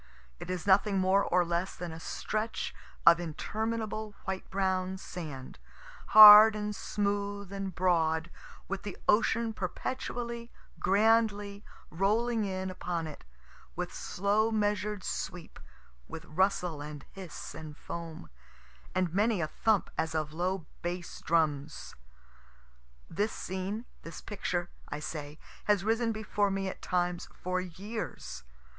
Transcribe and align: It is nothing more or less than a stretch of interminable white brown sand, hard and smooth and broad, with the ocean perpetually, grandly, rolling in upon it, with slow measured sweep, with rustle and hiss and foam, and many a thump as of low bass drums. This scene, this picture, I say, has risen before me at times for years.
It 0.39 0.49
is 0.49 0.65
nothing 0.65 0.97
more 0.97 1.23
or 1.23 1.45
less 1.45 1.75
than 1.75 1.91
a 1.91 1.99
stretch 1.99 2.73
of 3.05 3.19
interminable 3.19 4.15
white 4.25 4.49
brown 4.49 4.97
sand, 4.97 5.59
hard 6.07 6.55
and 6.55 6.75
smooth 6.75 7.53
and 7.53 7.75
broad, 7.75 8.31
with 8.67 8.81
the 8.81 8.97
ocean 9.07 9.53
perpetually, 9.53 10.51
grandly, 10.79 11.63
rolling 11.91 12.45
in 12.45 12.71
upon 12.71 13.05
it, 13.05 13.23
with 13.75 13.93
slow 13.93 14.49
measured 14.49 15.03
sweep, 15.03 15.59
with 16.07 16.25
rustle 16.25 16.81
and 16.81 17.05
hiss 17.11 17.53
and 17.53 17.77
foam, 17.77 18.31
and 18.95 19.13
many 19.13 19.39
a 19.39 19.45
thump 19.47 19.91
as 19.99 20.15
of 20.15 20.33
low 20.33 20.65
bass 20.81 21.21
drums. 21.21 21.93
This 23.07 23.33
scene, 23.33 23.85
this 24.01 24.19
picture, 24.19 24.71
I 24.89 24.99
say, 24.99 25.37
has 25.65 25.83
risen 25.83 26.11
before 26.11 26.49
me 26.49 26.67
at 26.67 26.81
times 26.81 27.29
for 27.35 27.61
years. 27.61 28.43